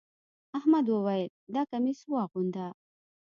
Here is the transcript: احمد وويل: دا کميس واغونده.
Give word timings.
احمد 0.57 0.85
وويل: 0.95 1.29
دا 1.53 1.61
کميس 1.71 1.99
واغونده. 2.13 2.67